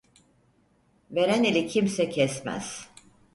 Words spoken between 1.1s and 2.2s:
Veren eli kimse